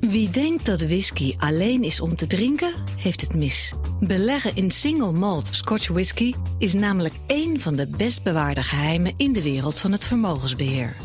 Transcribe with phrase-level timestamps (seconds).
[0.00, 3.72] Wie denkt dat whisky alleen is om te drinken, heeft het mis.
[4.00, 9.32] Beleggen in single malt Scotch whisky is namelijk één van de best bewaarde geheimen in
[9.32, 10.96] de wereld van het vermogensbeheer.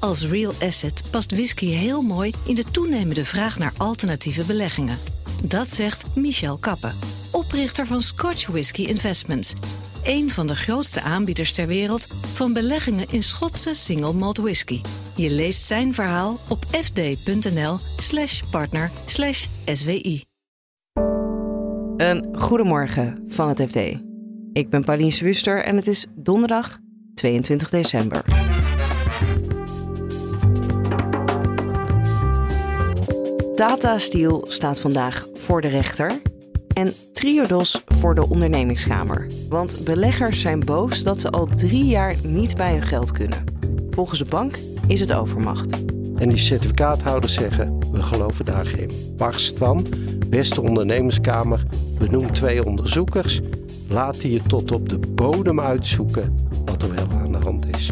[0.00, 4.98] Als real asset past whisky heel mooi in de toenemende vraag naar alternatieve beleggingen.
[5.44, 6.94] Dat zegt Michel Kappen,
[7.32, 9.54] oprichter van Scotch Whisky Investments,
[10.04, 14.80] een van de grootste aanbieders ter wereld van beleggingen in Schotse single malt whisky.
[15.16, 18.90] Je leest zijn verhaal op fd.nl/slash partner
[19.64, 20.22] SWI.
[21.96, 23.76] Een goedemorgen van het FD.
[24.52, 26.78] Ik ben Pauline Swuster en het is donderdag
[27.14, 28.24] 22 december.
[33.54, 36.20] Tata Steel staat vandaag voor de rechter
[36.78, 39.26] en Triodos voor de ondernemingskamer.
[39.48, 43.44] Want beleggers zijn boos dat ze al drie jaar niet bij hun geld kunnen.
[43.90, 45.84] Volgens de bank is het overmacht.
[46.16, 49.86] En die certificaathouders zeggen, we geloven daar geen barst van.
[50.28, 51.62] Beste ondernemerskamer,
[51.98, 53.40] benoem twee onderzoekers.
[53.88, 57.90] Laat die je tot op de bodem uitzoeken wat er wel aan de hand is.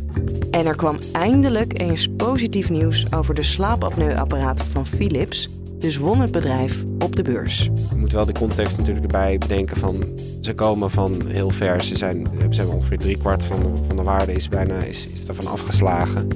[0.50, 5.50] En er kwam eindelijk eens positief nieuws over de slaapapneuapparaten van Philips.
[5.78, 7.62] Dus won het bedrijf op de beurs.
[7.90, 10.04] Je moet wel de context natuurlijk erbij bedenken van...
[10.40, 11.84] ze komen van heel ver.
[11.84, 15.46] Ze zijn, hebben ongeveer driekwart van de, van de waarde is bijna is, is daarvan
[15.46, 16.28] afgeslagen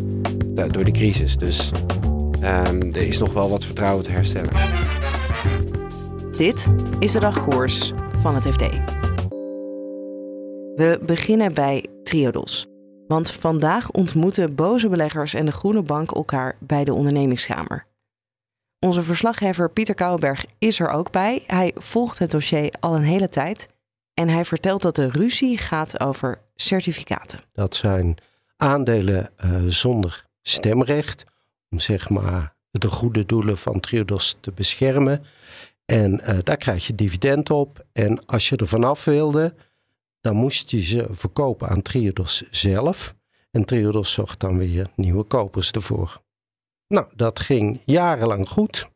[0.70, 1.36] door de crisis.
[1.36, 1.70] Dus
[2.42, 4.52] um, er is nog wel wat vertrouwen te herstellen.
[6.36, 6.66] Dit
[6.98, 8.68] is de dagkoers van het FD.
[10.74, 12.66] We beginnen bij Triodos.
[13.06, 17.89] Want vandaag ontmoeten boze beleggers en de Groene Bank elkaar bij de ondernemingskamer.
[18.86, 21.42] Onze verslaggever Pieter Kouwenberg is er ook bij.
[21.46, 23.68] Hij volgt het dossier al een hele tijd.
[24.14, 27.40] En hij vertelt dat de ruzie gaat over certificaten.
[27.52, 28.16] Dat zijn
[28.56, 31.24] aandelen uh, zonder stemrecht.
[31.68, 35.24] Om zeg maar de goede doelen van Triodos te beschermen.
[35.84, 37.84] En uh, daar krijg je dividend op.
[37.92, 39.54] En als je er vanaf wilde,
[40.20, 43.14] dan moest je ze verkopen aan Triodos zelf.
[43.50, 46.22] En Triodos zocht dan weer nieuwe kopers ervoor.
[46.94, 48.90] Nou, dat ging jarenlang goed.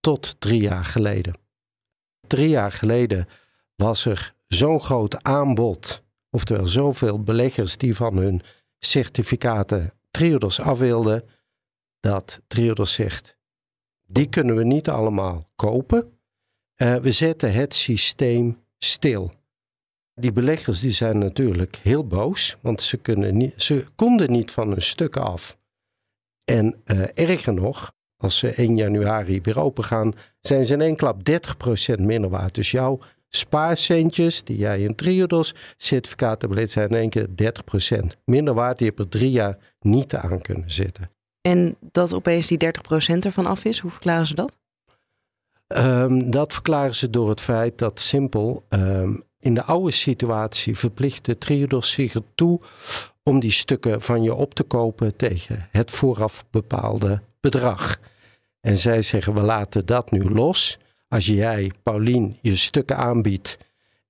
[0.00, 1.34] Tot drie jaar geleden.
[2.26, 3.28] Drie jaar geleden
[3.74, 6.02] was er zo'n groot aanbod.
[6.30, 8.42] Oftewel zoveel beleggers die van hun
[8.78, 11.22] certificaten Triodos af wilden.
[12.00, 13.36] Dat Triodos zegt,
[14.06, 16.18] die kunnen we niet allemaal kopen.
[16.76, 19.32] Uh, we zetten het systeem stil.
[20.14, 24.68] Die beleggers die zijn natuurlijk heel boos, want ze, kunnen niet, ze konden niet van
[24.68, 25.58] hun stukken af.
[26.48, 30.96] En uh, erger nog, als ze 1 januari weer open gaan, zijn ze in één
[30.96, 32.54] klap 30% minder waard.
[32.54, 32.98] Dus jouw
[33.28, 37.28] spaarcentjes die jij in Triodos certificaten beleid zijn in één keer
[37.96, 38.78] 30% minder waard.
[38.78, 41.10] Die je er drie jaar niet aan kunnen zitten.
[41.40, 44.58] En dat opeens die 30% ervan af is, hoe verklaren ze dat?
[45.66, 51.38] Um, dat verklaren ze door het feit dat simpel um, in de oude situatie verplichtte
[51.38, 52.60] Triodos zich ertoe
[53.28, 58.00] om die stukken van je op te kopen tegen het vooraf bepaalde bedrag.
[58.60, 60.78] En zij zeggen we laten dat nu los.
[61.08, 63.58] Als jij, Paulien, je stukken aanbiedt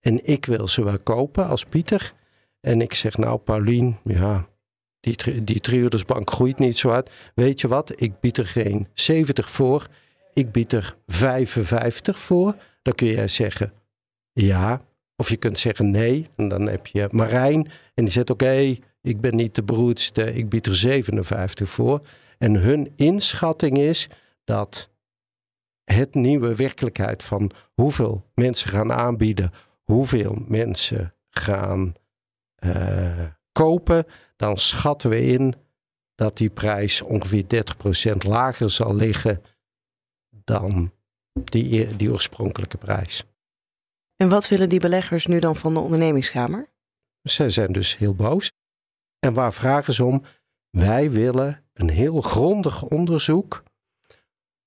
[0.01, 2.13] en ik wil ze wel kopen als Pieter.
[2.61, 4.49] En ik zeg nou Paulien, ja,
[5.01, 7.11] die, die Triodosbank groeit niet zo hard.
[7.35, 9.89] Weet je wat, ik bied er geen 70 voor,
[10.35, 12.55] ik bied er 55 voor.
[12.83, 13.73] Dan kun jij zeggen
[14.33, 14.83] ja,
[15.17, 16.27] of je kunt zeggen nee.
[16.37, 18.77] En dan heb je Marijn en die zegt oké,
[19.09, 22.07] ik ben niet de broedste, ik bied er 57 voor.
[22.39, 24.09] En hun inschatting is
[24.45, 24.91] dat
[25.85, 29.53] het nieuwe werkelijkheid van hoeveel mensen gaan aanbieden,
[29.83, 31.95] hoeveel mensen gaan
[32.65, 34.05] uh, kopen,
[34.37, 35.55] dan schatten we in
[36.15, 37.45] dat die prijs ongeveer
[38.13, 39.43] 30% lager zal liggen
[40.45, 40.93] dan
[41.33, 43.25] die, die oorspronkelijke prijs.
[44.17, 46.69] En wat willen die beleggers nu dan van de ondernemingskamer?
[47.23, 48.51] Zij zijn dus heel boos.
[49.19, 50.23] En waar vragen ze om?
[50.71, 53.63] Wij willen een heel grondig onderzoek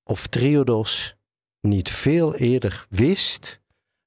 [0.03, 1.15] of Triodos
[1.61, 3.59] niet veel eerder wist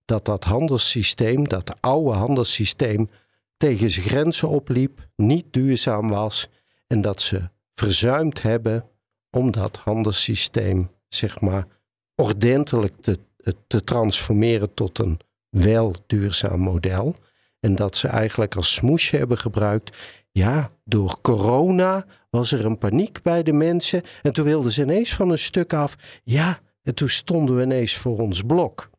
[0.04, 3.10] dat dat handelssysteem, dat oude handelssysteem,
[3.56, 6.48] tegen zijn grenzen opliep, niet duurzaam was
[6.86, 8.88] en dat ze verzuimd hebben
[9.30, 11.66] om dat handelssysteem, zeg maar,
[12.14, 13.18] ordentelijk te,
[13.66, 17.16] te transformeren tot een wel duurzaam model.
[17.60, 19.96] En dat ze eigenlijk als smoesje hebben gebruikt.
[20.38, 24.02] Ja, door corona was er een paniek bij de mensen.
[24.22, 25.96] En toen wilden ze ineens van een stuk af.
[26.24, 28.90] Ja, en toen stonden we ineens voor ons blok.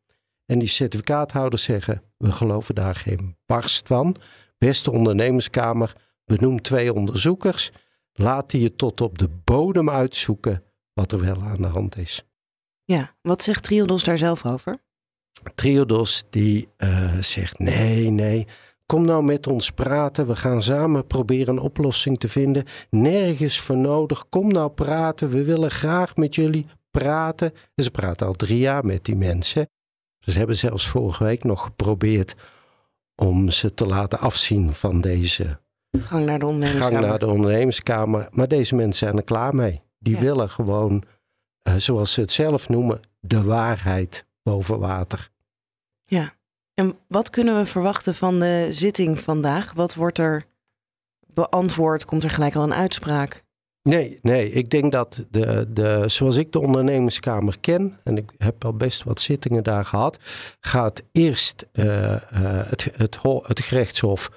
[0.46, 4.16] En die certificaathouders zeggen: we geloven daar geen barst van.
[4.58, 5.96] Beste ondernemerskamer,
[6.26, 7.72] benoem twee onderzoekers.
[8.14, 12.26] Laat die je tot op de bodem uitzoeken wat er wel aan de hand is.
[12.84, 14.78] Ja, wat zegt Triodos daar zelf over?
[15.56, 18.48] Triodos die uh, zegt nee, nee,
[18.86, 20.28] kom nou met ons praten.
[20.28, 22.66] We gaan samen proberen een oplossing te vinden.
[22.90, 24.30] Nergens voor nodig.
[24.30, 25.30] Kom nou praten.
[25.30, 27.54] We willen graag met jullie praten.
[27.76, 29.70] En ze praten al drie jaar met die mensen.
[30.20, 32.36] Ze hebben zelfs vorige week nog geprobeerd
[33.16, 35.60] om ze te laten afzien van deze
[36.00, 36.98] gang naar de ondernemerskamer.
[36.98, 38.28] Gang naar de ondernemerskamer.
[38.32, 39.82] Maar deze mensen zijn er klaar mee.
[40.00, 41.04] Die willen gewoon,
[41.68, 45.30] uh, zoals ze het zelf noemen, de waarheid boven water.
[46.04, 46.34] Ja.
[46.76, 49.74] En wat kunnen we verwachten van de zitting vandaag?
[49.74, 50.46] Wat wordt er
[51.28, 52.06] beantwoord?
[52.06, 53.44] Komt er gelijk al een uitspraak?
[53.82, 58.66] Nee, nee, ik denk dat de, de, zoals ik de ondernemerskamer ken, en ik heb
[58.66, 60.18] al best wat zittingen daar gehad,
[60.60, 62.16] gaat eerst uh,
[62.70, 64.32] het, het, het gerechtshof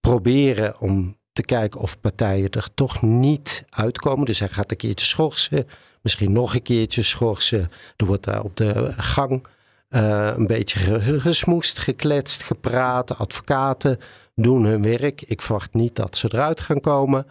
[0.00, 4.24] proberen om te kijken of partijen er toch niet uitkomen.
[4.24, 5.66] Dus hij gaat een keertje schorsen,
[6.02, 7.70] misschien nog een keertje schorsen.
[7.96, 9.46] Er wordt daar op de gang
[9.94, 13.18] uh, een beetje gesmoest, gekletst, gepraat.
[13.18, 13.98] Advocaten
[14.34, 15.22] doen hun werk.
[15.22, 17.26] Ik verwacht niet dat ze eruit gaan komen.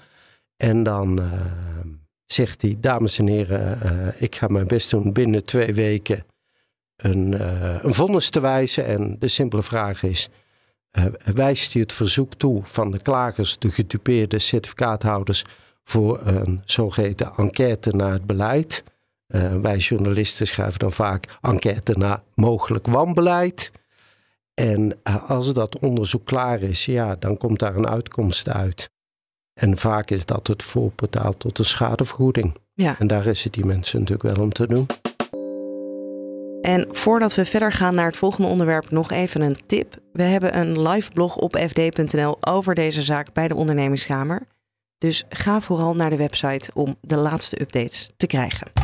[0.58, 1.32] En dan uh,
[2.26, 6.26] zegt hij, dames en heren, uh, ik ga mijn best doen binnen twee weken
[6.96, 7.42] een,
[7.86, 8.86] een vonnis te wijzen.
[8.86, 10.30] En de simpele vraag is,
[11.34, 15.44] wijst hij het verzoek toe van de klagers, de gedupeerde certificaathouders,
[15.84, 18.84] voor een zogeheten enquête naar het beleid?
[19.36, 23.72] Uh, wij journalisten schrijven dan vaak enquête naar mogelijk wanbeleid.
[24.54, 28.90] En uh, als dat onderzoek klaar is, ja, dan komt daar een uitkomst uit.
[29.54, 32.56] En vaak is dat het voorportaal tot een schadevergoeding.
[32.74, 33.00] Ja.
[33.00, 34.86] En daar is het die mensen natuurlijk wel om te doen.
[36.62, 39.98] En voordat we verder gaan naar het volgende onderwerp, nog even een tip.
[40.12, 44.48] We hebben een live blog op fd.nl over deze zaak bij de ondernemingskamer.
[44.98, 48.83] Dus ga vooral naar de website om de laatste updates te krijgen.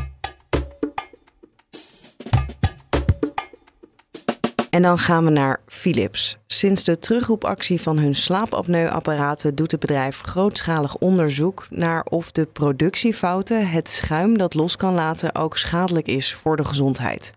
[4.79, 6.37] En dan gaan we naar Philips.
[6.47, 13.69] Sinds de terugroepactie van hun slaapapneuapparaten doet het bedrijf grootschalig onderzoek naar of de productiefouten,
[13.69, 17.33] het schuim dat los kan laten, ook schadelijk is voor de gezondheid.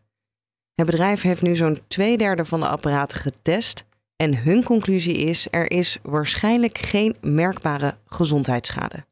[0.74, 3.84] Het bedrijf heeft nu zo'n twee derde van de apparaten getest
[4.16, 9.04] en hun conclusie is: er is waarschijnlijk geen merkbare gezondheidsschade.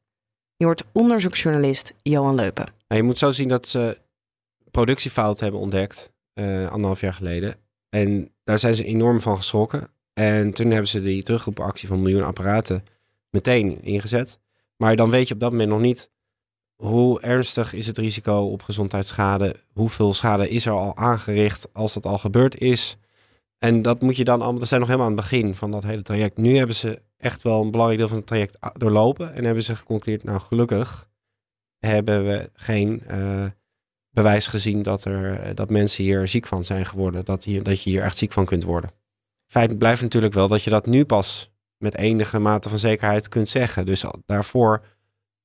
[0.56, 2.64] Je hoort onderzoeksjournalist Johan Leupen.
[2.88, 3.98] Nou, je moet zo zien dat ze
[4.70, 7.68] productiefouten hebben ontdekt, uh, anderhalf jaar geleden.
[7.90, 9.88] En daar zijn ze enorm van geschrokken.
[10.12, 12.84] En toen hebben ze die terugroepactie van miljoen apparaten
[13.30, 14.40] meteen ingezet.
[14.76, 16.10] Maar dan weet je op dat moment nog niet
[16.74, 19.56] hoe ernstig is het risico op gezondheidsschade.
[19.72, 22.96] Hoeveel schade is er al aangericht als dat al gebeurd is.
[23.58, 25.82] En dat moet je dan allemaal, dat zijn nog helemaal aan het begin van dat
[25.82, 26.36] hele traject.
[26.36, 29.34] Nu hebben ze echt wel een belangrijk deel van het traject doorlopen.
[29.34, 31.08] En hebben ze geconcludeerd, nou gelukkig
[31.78, 33.44] hebben we geen uh,
[34.10, 37.24] bewijs gezien dat, er, eh, dat mensen hier ziek van zijn geworden.
[37.24, 38.90] Dat, hier, dat je hier echt ziek van kunt worden.
[39.46, 43.48] Feit blijft natuurlijk wel dat je dat nu pas met enige mate van zekerheid kunt
[43.48, 43.86] zeggen.
[43.86, 44.82] Dus daarvoor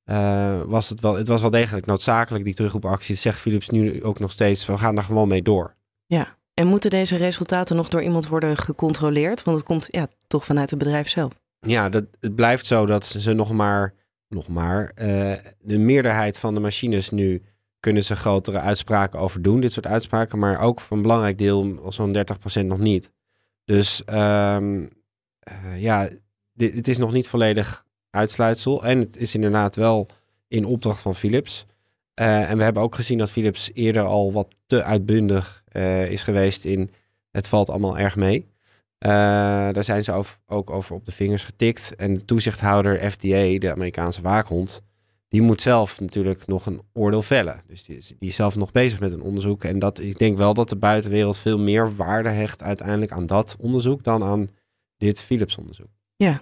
[0.06, 3.16] uh, was het wel, het was wel degelijk noodzakelijk, die terugroepactie.
[3.16, 5.76] Zegt Philips nu ook nog steeds, we gaan daar gewoon mee door.
[6.06, 9.44] Ja, en moeten deze resultaten nog door iemand worden gecontroleerd?
[9.44, 11.34] Want het komt ja, toch vanuit het bedrijf zelf.
[11.60, 13.94] Ja, dat, het blijft zo dat ze nog maar,
[14.28, 17.44] nog maar uh, de meerderheid van de machines nu
[17.86, 21.80] kunnen ze grotere uitspraken over doen, dit soort uitspraken, maar ook voor een belangrijk deel,
[21.90, 22.18] zo'n
[22.62, 23.12] 30% nog niet.
[23.66, 26.10] Dus um, uh, ja,
[26.54, 28.84] dit, het is nog niet volledig uitsluitsel.
[28.84, 30.08] En het is inderdaad wel
[30.48, 31.66] in opdracht van Philips.
[32.20, 36.24] Uh, en we hebben ook gezien dat Philips eerder al wat te uitbundig uh, is
[36.24, 36.92] geweest in
[37.32, 38.48] het valt allemaal erg mee.
[38.98, 41.96] Daar zijn ze ook over op de vingers getikt.
[41.96, 44.82] En de toezichthouder FDA, de Amerikaanse waakhond,
[45.36, 47.62] die moet zelf natuurlijk nog een oordeel vellen.
[47.68, 49.64] Dus die, die is zelf nog bezig met een onderzoek.
[49.64, 53.56] En dat, ik denk wel dat de buitenwereld veel meer waarde hecht uiteindelijk aan dat
[53.60, 54.48] onderzoek dan aan
[54.98, 55.88] dit Philips onderzoek.
[56.16, 56.42] Ja,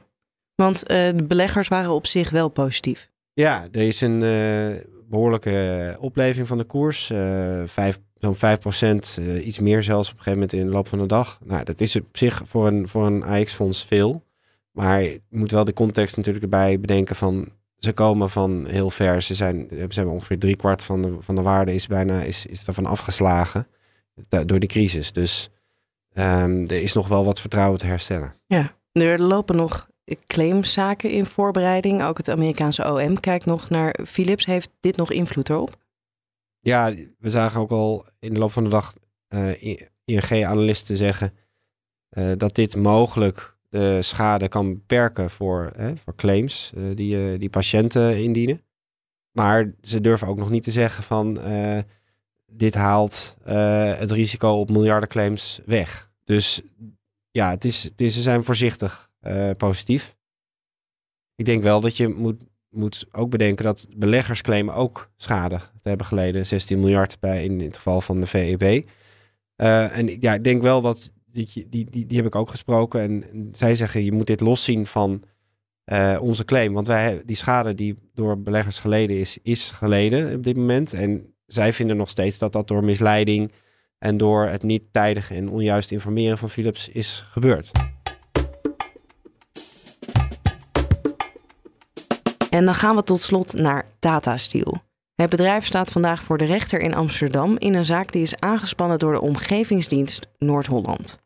[0.55, 3.09] want uh, de beleggers waren op zich wel positief.
[3.33, 7.09] Ja, er is een uh, behoorlijke opleving van de koers.
[7.09, 10.99] Uh, vijf, zo'n 5% iets meer zelfs op een gegeven moment in de loop van
[10.99, 11.39] de dag.
[11.43, 14.23] Nou, dat is op zich voor een, voor een AX-fonds veel.
[14.71, 17.51] Maar je moet wel de context natuurlijk erbij bedenken van
[17.83, 19.21] ze komen van heel ver.
[19.21, 22.45] Ze zijn, ze hebben ongeveer drie kwart van de, van de waarde is bijna is,
[22.45, 23.67] is daarvan afgeslagen
[24.45, 25.11] door de crisis.
[25.11, 25.49] Dus
[26.13, 28.33] um, er is nog wel wat vertrouwen te herstellen.
[28.45, 29.89] Ja, er lopen nog
[30.27, 32.03] claimzaken in voorbereiding.
[32.03, 34.45] Ook het Amerikaanse OM kijkt nog naar Philips.
[34.45, 35.75] Heeft dit nog invloed erop?
[36.59, 38.93] Ja, we zagen ook al in de loop van de dag
[39.29, 41.33] uh, ING-analisten zeggen
[42.09, 47.49] uh, dat dit mogelijk de schade kan beperken voor, hè, voor claims uh, die, die
[47.49, 48.61] patiënten indienen.
[49.31, 51.39] Maar ze durven ook nog niet te zeggen van
[52.51, 53.37] dit haalt
[53.97, 56.11] het risico op miljardenclaims weg.
[56.23, 56.61] Dus
[57.31, 59.09] ja, het is, het is, ze zijn voorzichtig
[59.57, 60.15] positief.
[61.35, 65.87] Ik denk wel dat je moet, moet ook bedenken dat beleggers claimen ook schade te
[65.89, 66.45] hebben geleden.
[66.45, 68.87] 16 miljard bij in het geval van de VEB.
[69.55, 73.01] en ja, ik denk wel dat die, die, die, heb ik ook gesproken.
[73.01, 75.23] En, zij zeggen, je moet dit loszien van
[75.85, 76.73] uh, onze claim.
[76.73, 80.93] Want wij, die schade die door beleggers geleden is, is geleden op dit moment.
[80.93, 83.51] En zij vinden nog steeds dat dat door misleiding
[83.97, 87.71] en door het niet tijdig en onjuist informeren van Philips is gebeurd.
[92.49, 94.81] En dan gaan we tot slot naar Tata Steel.
[95.15, 98.99] Het bedrijf staat vandaag voor de rechter in Amsterdam in een zaak die is aangespannen
[98.99, 101.22] door de Omgevingsdienst Noord-Holland.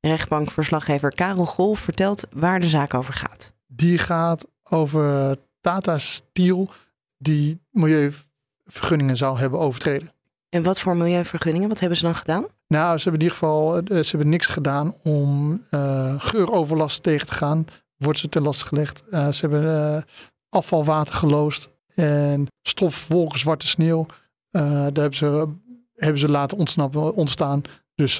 [0.00, 3.52] Rechtbankverslaggever Karel Gol vertelt waar de zaak over gaat.
[3.66, 6.68] Die gaat over Tata Steel
[7.18, 10.12] die milieuvergunningen zou hebben overtreden.
[10.48, 11.68] En wat voor milieuvergunningen?
[11.68, 12.46] Wat hebben ze dan gedaan?
[12.68, 17.26] Nou, ze hebben in ieder geval eh, ze hebben niks gedaan om uh, geuroverlast tegen
[17.26, 17.64] te gaan.
[17.96, 19.04] Wordt ze ten laste gelegd.
[19.10, 20.04] Uh, ze hebben
[20.48, 24.06] afvalwater geloosd en stofwolken, zwarte sneeuw.
[24.50, 25.48] daar hebben ze,
[25.94, 27.62] hebben ze laten ontsnappen, ontstaan.
[28.00, 28.18] Dus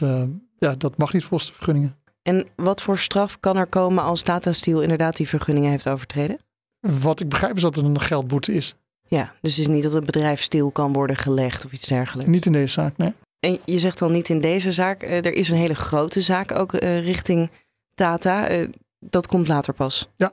[0.58, 1.96] ja, dat mag niet volgens de vergunningen.
[2.22, 6.38] En wat voor straf kan er komen als Tata Steel inderdaad die vergunningen heeft overtreden?
[6.80, 8.76] Wat ik begrijp is dat het een geldboete is.
[9.08, 12.30] Ja, dus het is niet dat het bedrijf stil kan worden gelegd of iets dergelijks.
[12.30, 13.14] Niet in deze zaak, nee.
[13.38, 15.02] En je zegt dan niet in deze zaak.
[15.02, 17.50] Uh, er is een hele grote zaak ook uh, richting
[17.94, 18.50] Tata.
[18.50, 18.68] Uh,
[18.98, 20.08] dat komt later pas.
[20.16, 20.32] Ja,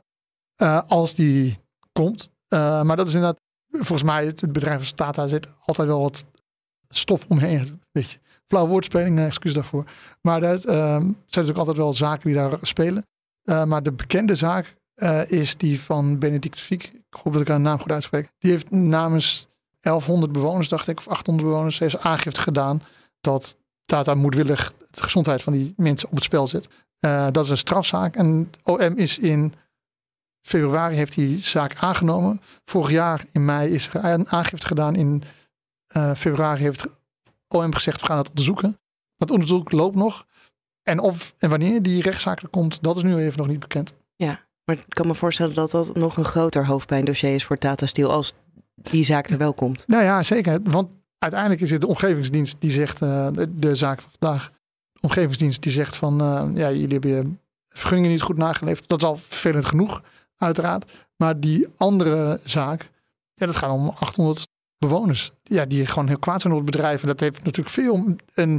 [0.88, 1.58] als die
[1.92, 2.30] komt.
[2.48, 3.40] maar dat is inderdaad,
[3.70, 6.26] volgens mij, het bedrijf als Tata zit altijd wel wat
[6.88, 7.82] stof omheen.
[7.92, 8.18] Weet je.
[8.48, 9.84] Flauw woordspeling, excuus daarvoor.
[10.20, 13.06] Maar dat uh, zijn natuurlijk altijd wel zaken die daar spelen.
[13.44, 16.84] Uh, maar de bekende zaak uh, is die van Benedict Fiek.
[16.84, 18.28] Ik hoop dat ik haar naam goed uitspreek.
[18.38, 19.48] Die heeft namens
[19.80, 22.82] 1100 bewoners, dacht ik, of 800 bewoners, heeft aangifte gedaan
[23.20, 26.68] dat Tata moedwillig de gezondheid van die mensen op het spel zet.
[27.32, 28.16] Dat is een strafzaak.
[28.16, 29.54] En OM is in
[30.46, 32.40] februari heeft die zaak aangenomen.
[32.64, 34.96] Vorig jaar in mei is er een aangifte gedaan.
[34.96, 35.22] In
[36.16, 36.86] februari heeft
[37.48, 38.78] OM gezegd, we gaan het onderzoeken.
[39.16, 40.26] Dat onderzoek loopt nog.
[40.82, 43.96] En of en wanneer die rechtszaak er komt, dat is nu even nog niet bekend.
[44.16, 47.86] Ja, maar ik kan me voorstellen dat dat nog een groter hoofdpijndossier is voor Tata
[47.86, 48.32] Steel als
[48.74, 49.84] die zaak er wel komt.
[49.86, 50.60] Nou ja, zeker.
[50.62, 50.88] Want
[51.18, 54.50] uiteindelijk is het de omgevingsdienst die zegt, uh, de, zaak van vandaag,
[54.92, 57.32] de omgevingsdienst die zegt van, uh, ja, jullie hebben je
[57.68, 58.88] vergunningen niet goed nageleefd.
[58.88, 60.02] Dat is al vervelend genoeg,
[60.36, 60.92] uiteraard.
[61.16, 62.90] Maar die andere zaak,
[63.34, 64.47] ja, dat gaat om 800
[64.78, 65.32] bewoners.
[65.42, 67.00] Ja, die gewoon heel kwaad zijn op het bedrijf.
[67.00, 68.16] En dat heeft natuurlijk veel.
[68.34, 68.50] En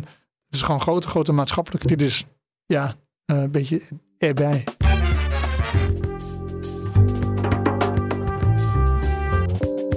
[0.45, 1.87] het is gewoon grote, grote maatschappelijke.
[1.87, 2.25] Dit is
[2.65, 2.95] ja,
[3.25, 3.81] eh, een beetje
[4.17, 4.63] erbij.